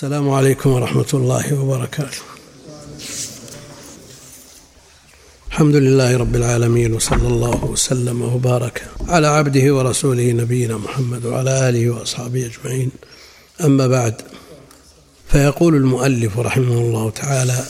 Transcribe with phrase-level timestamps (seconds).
[0.00, 2.18] السلام عليكم ورحمة الله وبركاته.
[5.48, 11.90] الحمد لله رب العالمين وصلى الله وسلم وبارك على عبده ورسوله نبينا محمد وعلى آله
[11.90, 12.90] وأصحابه أجمعين.
[13.64, 14.14] أما بعد
[15.28, 17.64] فيقول المؤلف رحمه الله تعالى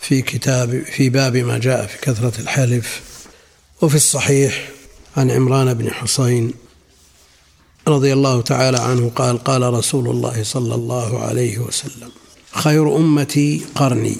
[0.00, 3.00] في كتاب في باب ما جاء في كثرة الحلف
[3.82, 4.68] وفي الصحيح
[5.16, 6.52] عن عمران بن حصين
[7.88, 12.10] رضي الله تعالى عنه قال قال رسول الله صلى الله عليه وسلم
[12.52, 14.16] خير أمتي قرني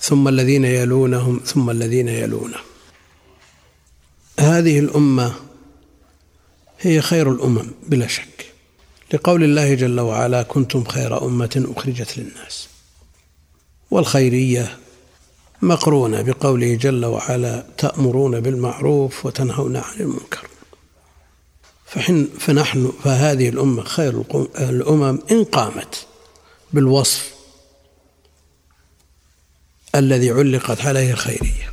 [0.00, 2.68] ثم الذين يلونهم ثم الذين يلونهم
[4.40, 5.34] هذه الأمة
[6.80, 8.52] هي خير الأمم بلا شك
[9.14, 12.68] لقول الله جل وعلا كنتم خير أمة أخرجت للناس.
[13.90, 14.78] والخيرية
[15.62, 20.48] مقرونة بقوله جل وعلا تأمرون بالمعروف وتنهون عن المنكر.
[21.90, 24.24] فحن فنحن فهذه الأمة خير
[24.58, 26.06] الأمم إن قامت
[26.72, 27.32] بالوصف
[29.94, 31.72] الذي علقت عليه الخيرية.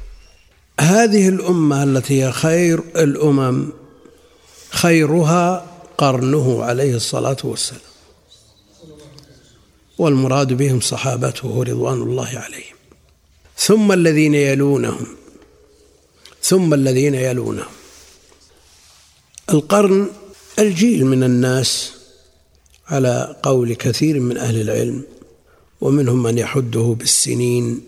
[0.80, 3.70] هذه الأمة التي هي خير الأمم
[4.70, 5.66] خيرها
[5.98, 7.82] قرنه عليه الصلاة والسلام.
[9.98, 12.76] والمراد بهم صحابته رضوان الله عليهم.
[13.58, 15.08] ثم الذين يلونهم
[16.42, 17.85] ثم الذين يلونهم.
[19.50, 20.08] القرن
[20.60, 21.94] الجيل من الناس
[22.88, 25.04] على قول كثير من أهل العلم
[25.82, 27.82] ومنهم من يحده بالسنين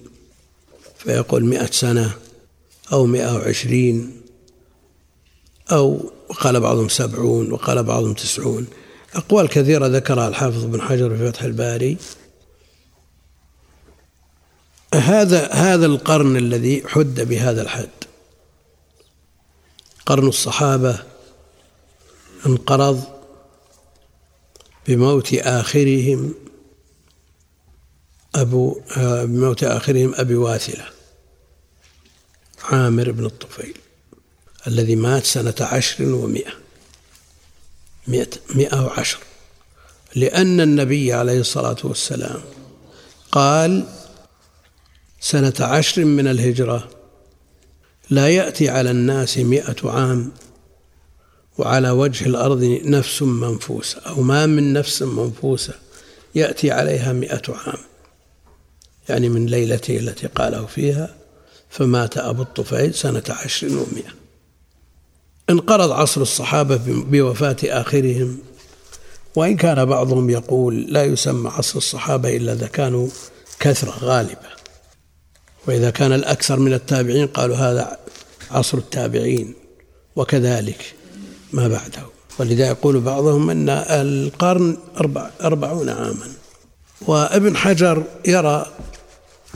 [0.97, 2.11] فيقول مئة سنة
[2.91, 4.21] أو مئة وعشرين
[5.71, 8.67] أو قال بعضهم سبعون وقال بعضهم تسعون.
[9.15, 11.97] أقوال كثيرة ذكرها الحافظ بن حجر في فتح الباري.
[14.93, 17.89] هذا هذا القرن الذي حد بهذا الحد.
[20.05, 21.03] قرن الصحابة
[22.47, 23.03] انقرض
[24.87, 26.33] بموت آخرهم
[28.35, 28.81] أبو
[29.25, 30.85] بموت آخرهم أبي واثلة
[32.63, 33.77] عامر بن الطفيل
[34.67, 36.53] الذي مات سنة عشر ومائة
[38.55, 39.19] مئة وعشر.
[40.15, 42.41] لأن النبي عليه الصلاة والسلام
[43.31, 43.87] قال
[45.19, 46.89] سنة عشر من الهجرة
[48.09, 50.31] لا يأتي على الناس مئة عام
[51.57, 55.73] وعلى وجه الأرض نفس منفوسة أو ما من نفس منفوسة
[56.35, 57.79] يأتي عليها مئة عام.
[59.09, 61.15] يعني من ليلته التي قاله فيها
[61.69, 64.13] فمات أبو الطفيل سنة عشر ومئة.
[65.49, 68.39] انقرض عصر الصحابة بوفاة آخرهم.
[69.35, 73.07] وإن كان بعضهم يقول لا يسمى عصر الصحابة إلا إذا كانوا
[73.59, 74.57] كثرة غالبة.
[75.67, 77.97] وإذا كان الأكثر من التابعين قالوا هذا
[78.51, 79.53] عصر التابعين
[80.15, 80.93] وكذلك
[81.53, 82.03] ما بعده.
[82.39, 86.27] ولذا يقول بعضهم أن القرن أربع أربعون عاما.
[87.01, 88.73] وابن حجر يرى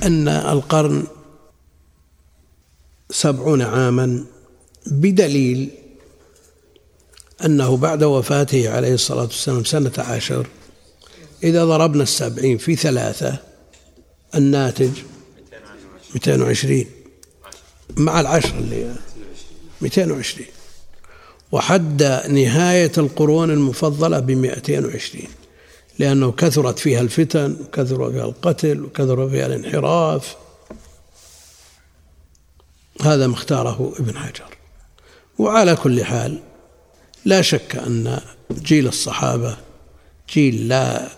[0.04, 1.04] أن القرن
[3.12, 4.26] سبعون عاما
[4.88, 5.70] بدليل
[7.46, 10.48] أنه بعد وفاته عليه الصلاة والسلام سنة عشر
[11.44, 13.38] إذا ضربنا السبعين في ثلاثة
[14.36, 14.92] الناتج
[16.14, 16.86] 220
[17.98, 18.96] مع العشر اللي
[19.82, 20.48] 220
[21.52, 25.30] وحد نهاية القرون المفضلة بمئتين وعشرين
[26.00, 30.36] لأنه كثرت فيها الفتن وكثر فيها القتل وكثر فيها الانحراف.
[33.02, 34.58] هذا ما اختاره ابن حجر.
[35.40, 36.40] وعلى كل حال
[37.26, 39.58] لا شك أن جيل الصحابة
[40.34, 41.10] جيل لا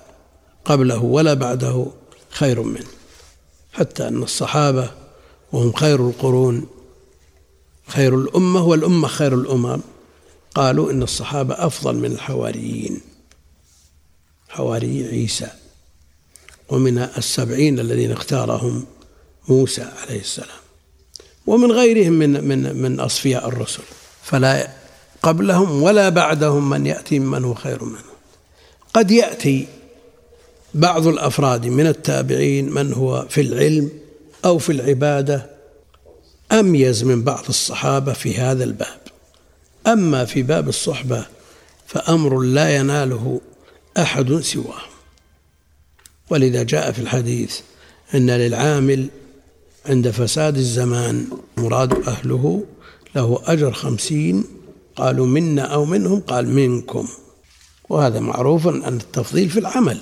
[0.66, 1.86] قبله ولا بعده
[2.30, 2.88] خير منه
[3.74, 4.92] حتى أن الصحابة
[5.52, 6.68] وهم خير القرون
[7.88, 9.82] خير الأمة والأمة خير الأمم.
[10.56, 13.02] قالوا إن الصحابة أفضل من الحواريين.
[14.50, 15.48] حواري عيسى
[16.70, 18.86] ومن السبعين الذين اختارهم
[19.50, 20.64] موسى عليه السلام
[21.48, 23.84] ومن غيرهم من من من أصفياء الرسل.
[24.24, 24.70] فلا
[25.24, 28.14] قبلهم ولا بعدهم من يأتي ممن هو خير منهم
[28.94, 29.68] قد يأتي
[30.74, 33.90] بعض الأفراد من التابعين من هو في العلم
[34.46, 35.50] أو في العبادة
[36.52, 39.03] أميز من بعض الصحابة في هذا الباب.
[39.88, 41.26] أما في باب الصحبة
[41.88, 43.42] فأمر لا يناله
[43.98, 44.82] أحد سواه.
[46.30, 47.60] ولذا جاء في الحديث
[48.16, 49.10] أن للعامل
[49.86, 51.28] عند فساد الزمان
[51.58, 52.64] مراد أهله
[53.16, 54.44] له أجر خمسين
[54.96, 57.08] قالوا منا أو منهم قال منكم.
[57.90, 60.02] وهذا معروف أن التفضيل في العمل.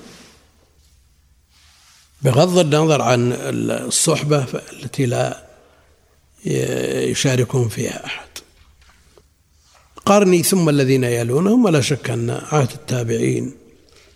[2.22, 5.44] بغض النظر عن الصحبة التي لا
[6.45, 8.27] يشاركهم فيها أحد.
[10.06, 13.51] قرني ثم الذين يلونهم ولا شك أن عهد التابعين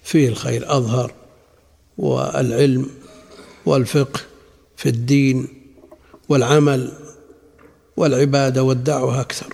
[0.04, 1.12] فيه الخير أظهر
[1.98, 2.90] والعلم
[3.66, 4.20] والفقه
[4.78, 5.48] في الدين
[6.30, 6.94] والعمل
[7.98, 9.54] والعبادة والدعوة أكثر.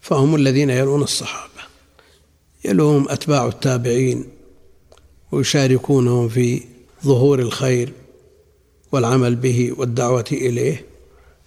[0.00, 1.62] فهم الذين يلون الصحابة.
[2.64, 4.24] يلوهم أتباع التابعين
[5.32, 6.62] ويشاركونهم في
[7.04, 7.92] ظهور الخير
[8.92, 10.86] والعمل به والدعوة إليه.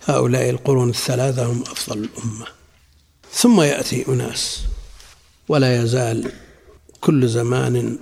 [0.06, 2.57] هؤلاء القرون الثلاثة هم أفضل الأمة.
[3.32, 4.62] ثم يأتي أناس.
[5.48, 6.32] ولا يزال
[7.02, 7.98] كل زمان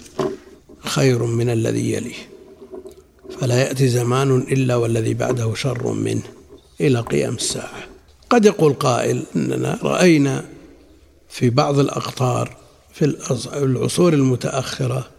[0.80, 2.30] خير من الذي يليه.
[3.40, 6.24] فلا يأتي زمان إلا والذي بعده شر منه
[6.82, 7.84] إلى قيام الساعة.
[8.30, 10.46] قد يقول قائل إننا رأينا
[11.30, 12.58] في بعض الأقطار
[12.94, 13.16] في
[13.54, 15.10] العصور المتأخرة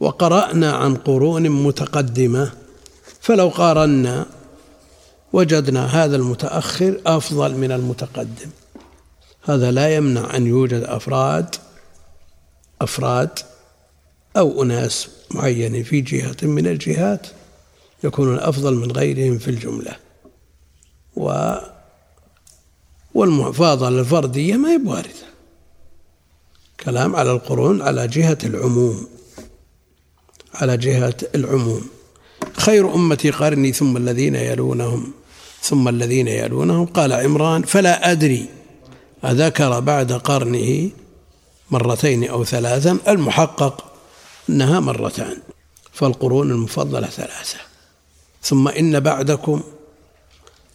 [0.00, 2.52] وقرأنا عن قرون متقدمة
[3.20, 4.26] فلو قارنا
[5.32, 8.50] وجدنا هذا المتأخر أفضل من المتقدم.
[9.42, 11.56] هذا لا يمنع أن يوجد أفراد
[12.80, 13.38] أفراد
[14.36, 17.26] أو أناس معينين في جهة من الجهات
[18.04, 19.96] يكونون أفضل من غيرهم في الجملة.
[21.16, 21.54] و
[23.14, 25.30] والمفاضلة الفردية ما هي بواردة.
[26.80, 29.06] كلام على القرون على جهة العموم.
[30.54, 31.88] على جهة العموم.
[32.52, 35.12] خير أمتي قرني ثم الذين يلونهم
[35.62, 36.86] ثم الذين يلونهم.
[36.86, 38.59] قال عمران فلا أدري
[39.24, 40.90] أذكر بعد قرنه
[41.70, 43.92] مرتين أو ثلاثا المحقق
[44.48, 45.36] أنها مرتان
[45.92, 47.58] فالقرون المفضلة ثلاثة.
[48.42, 49.62] ثم إن بعدكم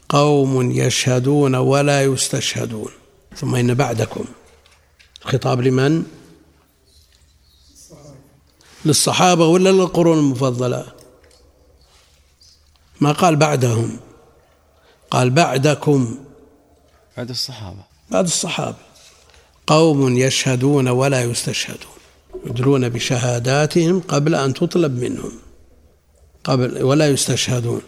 [0.10, 2.92] قوم يشهدون ولا يستشهدون.
[3.36, 4.26] ثم إن بعدكم.
[5.22, 6.04] خطاب لمن؟
[8.86, 10.86] للصحابة ولا للقرون المفضلة؟
[13.02, 14.00] ما قال بعدهم
[15.12, 16.18] قال بعدكم.
[17.18, 17.95] بعد الصحابة.
[18.12, 18.78] بعد الصحابة
[19.68, 21.96] قوم يشهدون ولا يستشهدون
[22.46, 25.32] يدرون بشهاداتهم قبل أن تطلب منهم
[26.44, 27.82] قبل ولا يستشهدون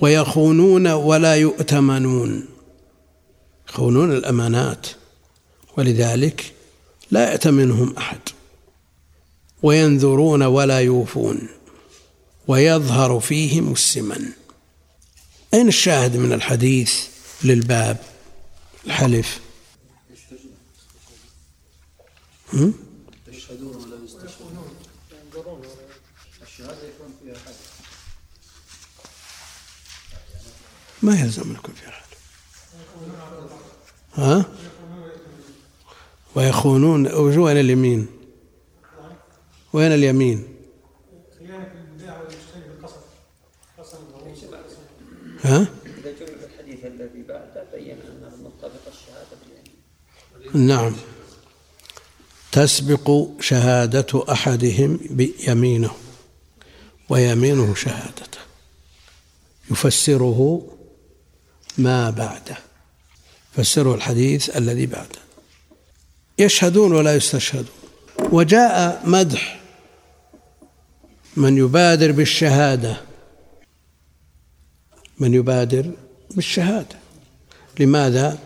[0.00, 2.46] ويخونون ولا يؤتمنون.
[3.68, 4.86] يخونون الأمانات
[5.76, 6.52] ولذلك
[7.10, 8.18] لا يأتمنهم أحد.
[9.62, 11.48] وينذرون ولا يوفون
[12.48, 14.26] ويظهر فيهم السمن.
[15.54, 16.94] أين الشاهد من الحديث
[17.44, 17.96] للباب
[18.86, 19.43] الحلف؟
[23.28, 24.76] يشهدون ولا يستشهدون
[26.42, 27.80] الشهادة يكون فيها حدث
[31.02, 32.18] ما يلزم أن يكون فيها حدث
[34.14, 34.44] ها
[36.34, 37.06] ويخونون
[37.38, 38.06] وين اليمين
[39.72, 40.48] وين اليمين
[45.44, 47.98] ها؟ إذا جمع الحديث الذي بعده بين
[48.88, 50.66] الشهادة باليمين.
[50.66, 50.92] نعم.
[52.54, 55.90] تسبق شهادة أحدهم بيمينه
[57.08, 58.38] ويمينه شهادته.
[59.70, 60.62] يفسره
[61.78, 62.56] ما بعده
[63.52, 65.18] فسره الحديث الذي بعده
[66.38, 67.66] يشهدون ولا يستشهدون.
[68.18, 69.60] وجاء مدح
[71.36, 72.96] من يبادر بالشهادة.
[75.18, 75.90] من يبادر
[76.30, 76.96] بالشهادة.
[77.80, 78.38] لماذا؟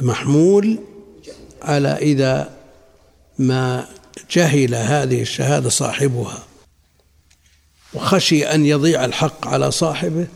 [0.00, 0.78] محمول
[1.62, 2.63] على إذا
[3.38, 3.88] ما
[4.30, 6.44] جهل هذه الشهادة صاحبها
[7.94, 10.26] وخشي أن يضيع الحق على صاحبه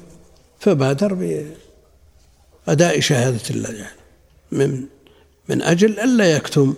[0.60, 1.42] فبادر
[2.66, 3.90] بأداء شهادة الله
[4.52, 4.84] من
[5.48, 6.74] من أجل الا يكتم.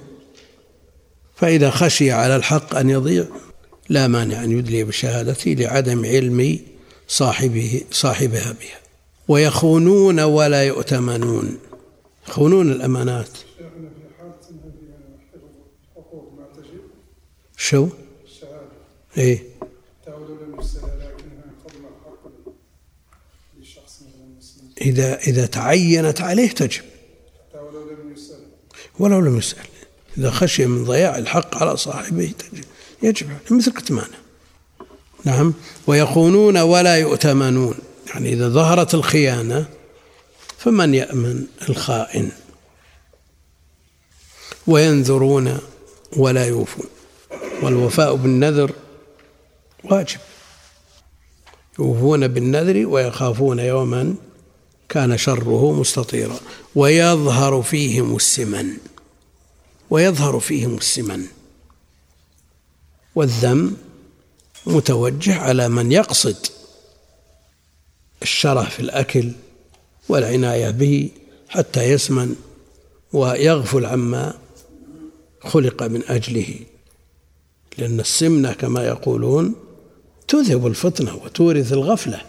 [1.36, 3.24] فإذا خشي على الحق أن يضيع
[3.88, 6.58] لا مانع أن يدلي بشهادته لعدم علم
[7.08, 8.80] صاحبه صاحبها بها.
[9.28, 11.58] ويخونون ولا يؤتمنون.
[12.28, 13.28] يخونون الأمانات.
[17.60, 17.88] شو؟
[18.24, 18.68] الشهادة.
[19.18, 19.44] إيه.
[24.80, 26.82] إذا إذا تعينت عليه تجب.
[27.54, 28.40] ولو لم يسأل.
[28.98, 29.66] ولو لم يسأل.
[30.18, 32.64] إذا خشي من ضياع الحق على صاحبه تجب.
[33.02, 33.38] يجب.
[33.50, 34.18] مثل كتمانه.
[35.24, 35.54] نعم.
[35.86, 37.74] ويخونون ولا يؤتمنون.
[38.14, 39.68] يعني إذا ظهرت الخيانة
[40.58, 42.32] فمن يأمن الخائن؟
[44.66, 45.58] وينذرون
[46.16, 46.99] ولا يوفون.
[47.62, 48.72] والوفاء بالنذر
[49.84, 50.18] واجب.
[51.78, 54.14] يوفون بالنذر ويخافون يوما
[54.88, 56.40] كان شره مستطيرا.
[56.74, 58.76] ويظهر فيهم السمن.
[59.90, 61.26] ويظهر فيهم السمن.
[63.14, 63.76] والذم
[64.66, 66.46] متوجه على من يقصد
[68.22, 69.32] الشره في الأكل
[70.08, 71.10] والعناية به
[71.48, 72.36] حتى يسمن
[73.12, 74.38] ويغفل عما
[75.40, 76.54] خلق من أجله.
[77.78, 79.54] لأن السمنة كما يقولون
[80.28, 82.20] تذهب الفطنة وتورث الغفلة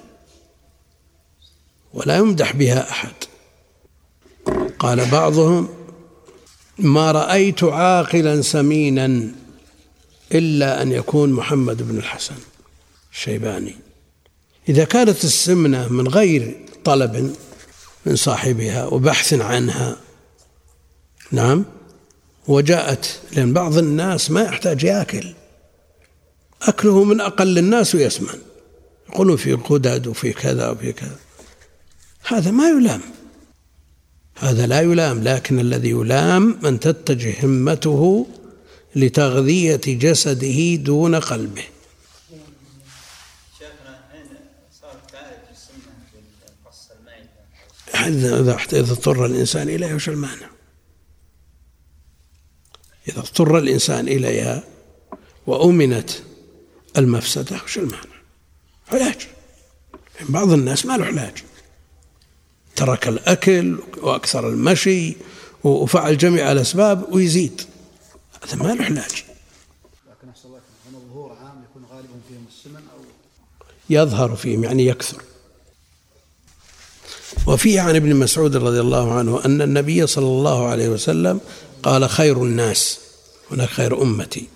[1.93, 3.13] ولا يمدح بها أحد.
[4.79, 5.69] قال بعضهم
[6.79, 9.31] ما رأيت عاقلا سمينا
[10.31, 12.35] إلا أن يكون محمد بن الحسن
[13.11, 13.75] الشيباني.
[14.69, 17.35] إذا كانت السمنة من غير طلب
[18.05, 19.97] من صاحبها وبحث عنها
[21.31, 21.65] نعم
[22.51, 25.33] وجاءت لأن بعض الناس ما يحتاج ياكل.
[26.61, 28.39] أكله من أقل الناس ويسمن
[29.09, 31.17] يقولون في قدد وفي كذا وفي كذا.
[32.27, 33.01] هذا ما يلام.
[34.39, 38.27] هذا لا يلام لكن الذي يلام من تتجه همته
[38.95, 41.63] لتغذية جسده دون قلبه.
[48.07, 50.49] إذا اضطر الإنسان إليها وش المانع؟
[53.07, 54.63] إذا اضطر الإنسان إليها
[55.47, 56.09] وأمنت
[56.97, 58.21] المفسدة وش المانع؟
[58.91, 59.27] علاج.
[60.29, 61.43] بعض الناس ما له علاج.
[62.75, 65.15] ترك الأكل وأكثر المشي
[65.63, 67.61] وفعل جميع الأسباب ويزيد.
[68.43, 69.23] هذا ما له علاج.
[70.07, 73.03] لكن أحسن الله هنا ظهور عام يكون غالبا فيهم السمن أو
[73.89, 75.21] يظهر فيهم يعني يكثر.
[77.47, 81.39] وفيه عن ابن مسعود رضي الله عنه أن النبي صلى الله عليه وسلم
[81.83, 82.99] قال خير الناس
[83.51, 84.47] هناك خير أمتي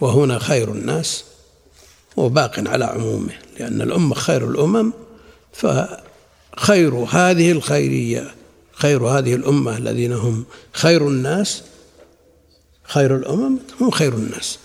[0.00, 1.24] وهنا خير الناس
[2.16, 4.92] وباق على عمومه لأن الأمة خير الأمم
[5.52, 8.34] فخير هذه الخيرية
[8.72, 11.62] خير هذه الأمة الذين هم خير الناس
[12.84, 14.58] خير الأمم هم خير الناس.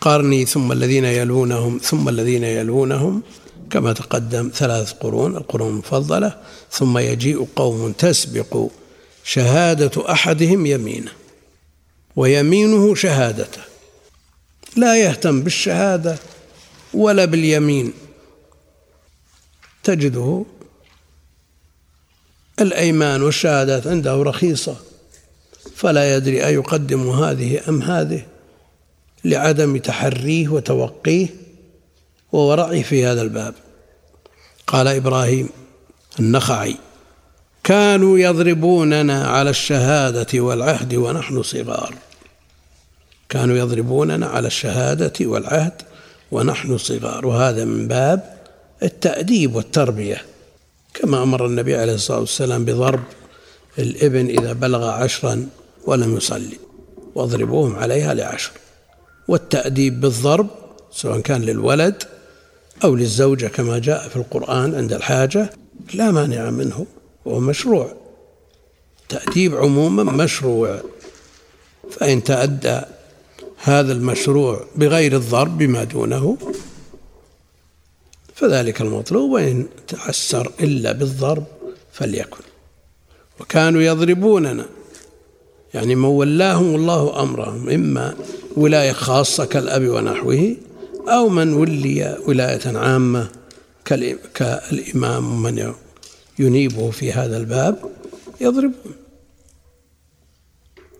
[0.00, 3.22] قارني ثم الذين يلونهم ثم الذين يلونهم
[3.70, 6.36] كما تقدم ثلاث قرون القرون المفضلة
[6.70, 8.68] ثم يجيء قوم تسبق
[9.24, 11.12] شهادة أحدهم يمينه
[12.16, 13.60] ويمينه شهادته.
[14.76, 16.18] لا يهتم بالشهادة
[16.94, 17.92] ولا باليمين.
[19.84, 20.44] تجده
[22.60, 24.76] الأيمان والشهادات عنده رخيصة
[25.76, 28.26] فلا يدري أيقدم هذه أم هذه
[29.24, 31.45] لعدم تحريه وتوقيه.
[32.36, 33.54] وورعه في هذا الباب.
[34.66, 35.48] قال إبراهيم
[36.20, 36.76] النخعي
[37.64, 41.94] كانوا يضربوننا على الشهادة والعهد ونحن صغار.
[43.28, 45.82] كانوا يضربوننا على الشهادة والعهد
[46.32, 47.26] ونحن صغار.
[47.26, 48.36] وهذا من باب
[48.82, 50.22] التأديب والتربية.
[50.94, 53.02] كما أمر النبي عليه الصلاة والسلام بضرب
[53.78, 55.46] الإبن إذا بلغ عشرا
[55.84, 56.58] ولم يصلي
[57.14, 58.50] واضربوهم عليها لعشر.
[59.28, 60.46] والتأديب بالضرب
[60.92, 62.02] سواء كان للولد
[62.84, 65.50] أو للزوجة كما جاء في القرآن عند الحاجة
[65.94, 66.86] لا مانع منه
[67.24, 67.92] وهو مشروع.
[69.08, 70.80] تأديب عموما مشروع.
[71.90, 72.80] فإن تأدى
[73.56, 76.38] هذا المشروع بغير الضرب بما دونه
[78.34, 81.44] فذلك المطلوب وإن تعسر إلا بالضرب
[81.92, 82.44] فليكن.
[83.40, 84.66] وكانوا يضربوننا
[85.74, 88.14] يعني من ولاهم الله أمرهم إما
[88.56, 90.56] ولاية خاصة كالأب ونحوه
[91.08, 93.28] أو من ولي ولاية عامة
[94.34, 95.74] كالإمام ومن
[96.38, 97.78] ينيبه في هذا الباب
[98.40, 98.94] يضربون.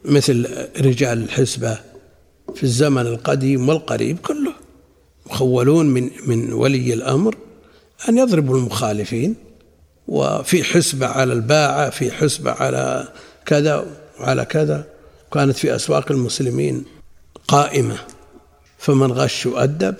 [0.04, 0.48] مثل
[0.80, 1.78] رجال الحسبة
[2.54, 4.52] في الزمن القديم والقريب كله
[5.26, 7.36] مخولون من من ولي الأمر
[8.08, 9.34] أن يضربوا المخالفين
[10.08, 13.08] وفي حسبة على الباعة في حسبة على
[13.46, 13.86] كذا
[14.20, 14.86] وعلى كذا.
[15.32, 16.84] كانت في أسواق المسلمين
[17.48, 17.98] قائمة.
[18.78, 19.94] فمن غش يؤدب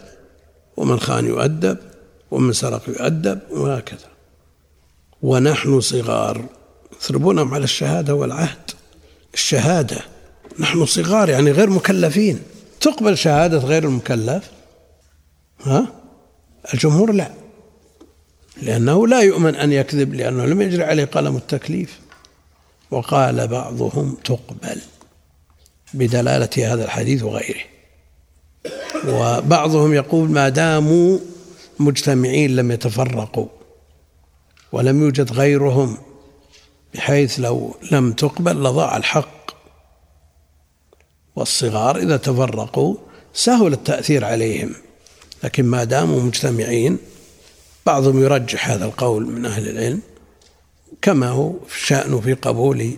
[0.77, 1.79] ومن خان يؤدب
[2.31, 4.09] ومن سرق يؤدب وهكذا.
[5.23, 6.45] ونحن صغار.
[7.05, 8.71] يضربونهم على الشهادة والعهد.
[9.35, 9.99] الشهادة.
[10.59, 12.43] نحن صغار يعني غير مكلفين.
[12.81, 14.51] تقبل شهادة غير المكلف؟
[15.63, 15.93] ها؟
[16.75, 17.31] الجمهور لا.
[18.63, 22.01] لأنه لا يؤمن أن يكذب لأنه لم يجري عليه قلم التكليف.
[22.91, 24.81] وقال بعضهم تقبل.
[25.95, 27.76] بدلالة هذا الحديث وغيره.
[29.09, 31.19] وبعضهم يقول ما داموا
[31.79, 33.47] مجتمعين لم يتفرقوا
[34.73, 35.97] ولم يوجد غيرهم
[36.95, 39.51] بحيث لو لم تقبل لضاع الحق.
[41.37, 42.97] والصغار إذا تفرقوا
[43.35, 44.75] سهل التأثير عليهم
[45.45, 46.99] لكن ما داموا مجتمعين
[47.87, 50.01] بعضهم يرجح هذا القول من أهل العلم
[51.03, 51.53] كما هو
[51.85, 52.97] شأنه في قبول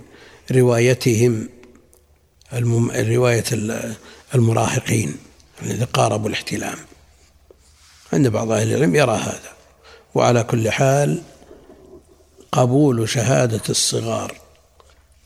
[0.53, 1.49] روايتهم
[2.93, 3.45] رواية
[4.35, 5.17] المراهقين.
[5.63, 6.79] الذي قاربوا الاحتلام.
[8.13, 9.53] عند بعض أهل العلم يرى هذا.
[10.15, 11.23] وعلى كل حال
[12.53, 14.35] قبول شهادة الصغار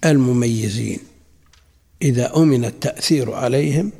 [0.04, 1.00] المميزين.
[2.02, 3.92] إذا أمن التأثير عليهم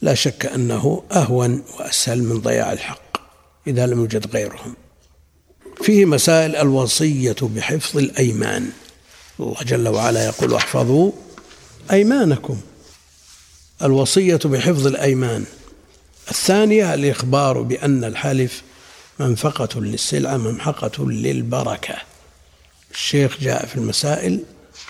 [0.00, 3.16] لا شك أنه أهون وأسهل من ضياع الحق
[3.66, 4.76] إذا لم يوجد غيرهم.
[5.82, 8.70] فيه مسائل الوصية بحفظ الأيمان.
[9.40, 11.12] الله جل وعلا يقول احفظوا
[11.92, 12.60] أيمانكم.
[13.82, 15.44] الوصية بحفظ الأيمان.
[16.30, 18.62] الثانية الإخبار بأن الحلف
[19.18, 21.96] منفقة للسلعة ممحقة للبركة.
[22.90, 24.40] الشيخ جاء في المسائل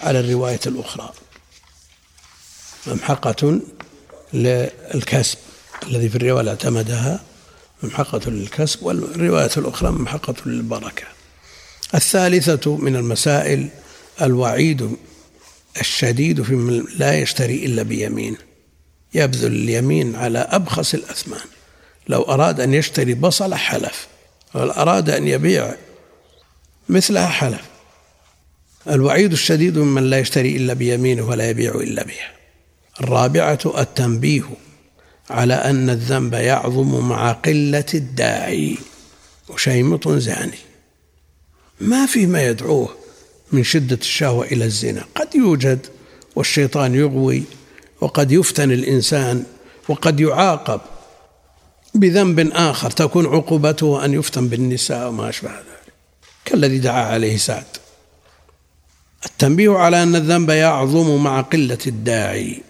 [0.00, 1.12] على الرواية الأخرى.
[2.86, 3.60] ممحقة
[4.32, 5.38] للكسب
[5.86, 7.20] الذي في الرواية اعتمدها.
[7.82, 11.04] ممحقة للكسب والرواية الأخرى ممحقة للبركة.
[11.94, 13.68] الثالثة من المسائل
[14.22, 14.96] الوعيد
[15.80, 18.36] الشديد في من لا يشتري إلا بيمين.
[19.14, 21.46] يبذل اليمين على أبخس الأثمان.
[22.08, 24.06] لو أراد أن يشتري بصلة حلف
[24.54, 25.74] ولو أراد أن يبيع
[26.88, 27.62] مثلها حلف.
[28.90, 32.32] الوعيد الشديد ممن لا يشتري إلا بيمينه ولا يبيع إلا بها
[33.00, 34.44] الرابعة التنبيه
[35.30, 38.78] على أن الذنب يعظم مع قلة الداعي
[39.48, 40.58] وشيمط زاني.
[41.80, 42.96] ما في ما يدعوه
[43.52, 45.04] من شدة الشهوة إلى الزنا.
[45.14, 45.86] قد يوجد
[46.36, 47.42] والشيطان يغوي
[48.00, 49.44] وقد يفتن الإنسان
[49.88, 50.80] وقد يعاقب
[51.94, 55.92] بذنب آخر تكون عقوبته أن يفتن بالنساء وما أشبه ذلك.
[56.44, 57.64] كالذي دعا عليه سعد.
[59.26, 62.62] التنبيه على أن الذنب يعظم مع قلة الداعي.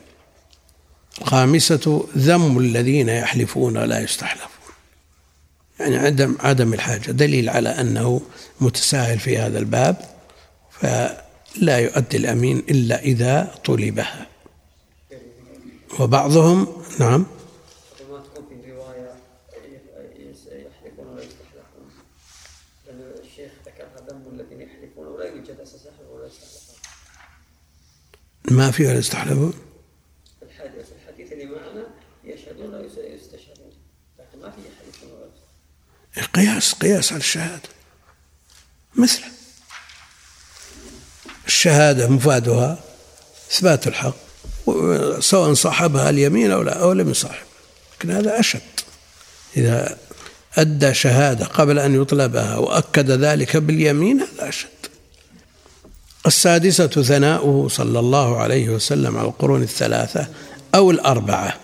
[1.22, 4.48] الخامسة ذم الذين يحلفون لا يستحلفون.
[5.80, 7.10] يعني عدم عدم الحاجة.
[7.10, 8.20] دليل على أنه
[8.60, 9.96] متساهل في هذا الباب
[10.80, 14.26] فلا يؤدي الأمين إلا إذا طلبها.
[16.00, 17.26] وبعضهم نعم.
[28.50, 29.52] ما في ولا يستحلفون.
[30.42, 31.86] الحديث الحديث اللي معنا
[32.24, 33.72] يشهدون ولا يستشهدون
[34.18, 35.26] لكن ما في يحلفون ولا
[36.16, 37.68] يستحلفون قياس قياس على الشهادة.
[38.94, 39.26] مثله.
[41.46, 42.84] الشهادة مفادها
[43.50, 44.27] إثبات الحق.
[45.20, 47.46] سواء صاحبها اليمين أو لا أو لم يصاحب.
[47.98, 48.60] لكن هذا أشد.
[49.56, 49.98] إذا
[50.58, 54.68] أدى شهادة قبل أن يطلبها وأكد ذلك باليمين هذا أشد.
[56.26, 60.26] السادسة ثناؤه صلى الله عليه وسلم على القرون الثلاثة
[60.74, 61.54] أو الأربعة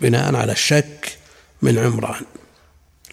[0.00, 1.18] بناء على الشك
[1.62, 2.22] من عمران.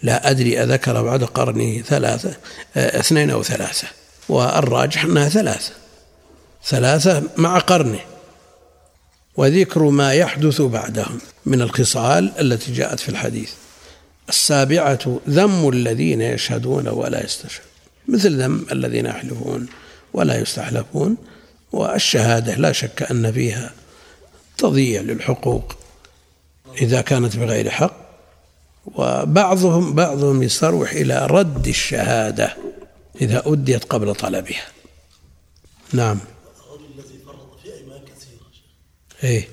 [0.02, 2.36] لا أدري أذكر بعد قرنه ثلاثة
[2.76, 3.88] اثنين أو ثلاثة
[4.28, 5.72] والراجح أنها ثلاثة.
[6.64, 8.00] ثلاثة مع قرنه.
[9.36, 13.50] وذكر ما يحدث بعدهم من الخصال التي جاءت في الحديث.
[14.28, 17.68] السابعة ذم الذين يشهدون ولا يستشهدون.
[18.08, 19.66] مثل ذم الذين يحلفون
[20.12, 21.16] ولا يستحلفون
[21.72, 23.72] والشهادة لا شك أن فيها
[24.58, 25.76] تضييع للحقوق
[26.80, 28.04] إذا كانت بغير حق
[28.86, 32.56] وبعضهم بعضهم يستروح إلى رد الشهادة
[33.20, 34.66] إذا أديت قبل طلبها.
[35.92, 36.18] نعم.
[39.24, 39.48] إيه.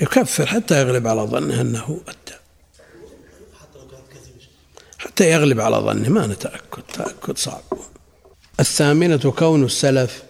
[0.00, 2.36] يكفر حتى يغلب على ظنه أنه أدى
[4.98, 6.82] حتى يغلب على ظنه ما نتأكد.
[6.94, 7.62] تأكد صعب.
[8.60, 10.22] الثامنة كون السلف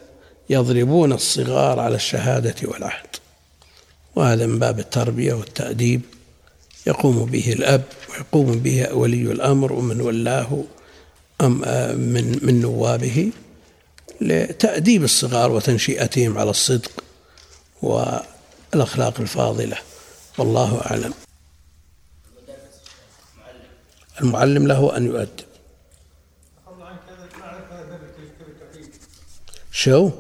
[0.51, 3.07] يضربون الصغار على الشهادة والعهد.
[4.17, 6.01] وهذا من باب التربية والتأديب.
[6.87, 10.65] يقوم به الأب ويقوم به ولي الأمر ومن ولاه
[11.41, 11.59] أم
[11.99, 13.33] من من نوابه
[14.21, 16.91] لتأديب الصغار وتنشئتهم على الصدق.
[17.83, 19.77] والأخلاق الفاضلة.
[20.39, 21.15] والله أعلم.
[24.21, 25.47] المعلم له أن يؤدب.
[29.73, 30.11] شو؟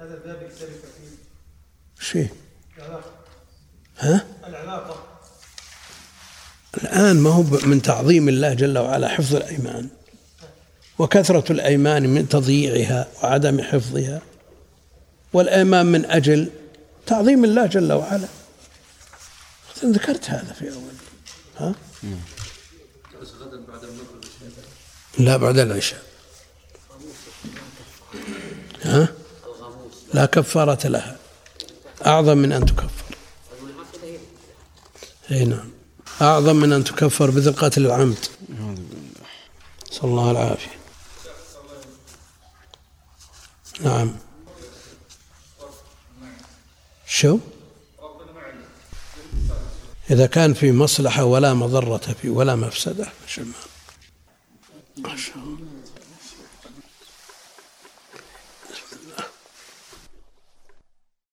[0.00, 0.20] هذا
[2.00, 2.28] شيء
[3.98, 4.96] ها؟ العلاقة
[6.76, 9.88] الآن ما هو من تعظيم الله جل وعلا حفظ الأيمان.
[10.98, 14.22] وكثرة الأيمان من تضييعها وعدم حفظها.
[15.32, 16.50] والأيمان من أجل
[17.06, 18.28] تعظيم الله جل وعلا.
[19.84, 20.92] ذكرت هذا في أول.
[21.56, 21.74] ها؟
[25.18, 26.02] لا بعد العشاء.
[28.82, 29.08] ها؟
[30.14, 31.16] لا كفارة لها.
[32.06, 33.16] أعظم من أن تكفر.
[35.30, 35.70] أي نعم.
[36.22, 38.24] أعظم من أن تكفر مثل قتل العمد.
[39.90, 40.80] صلى الله العافية
[43.80, 44.16] نعم
[47.20, 47.38] شو؟
[50.10, 53.69] إذا كان في مصلحة ولا مضرة فيه ولا مفسدة شو ما